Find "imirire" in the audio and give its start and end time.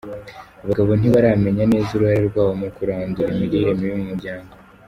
3.33-3.69